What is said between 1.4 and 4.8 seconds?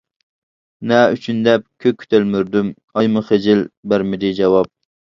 دەپ كۆككە تەلمۈردۈم، ئايمۇ خىجىل بەرمىدى جاۋاب.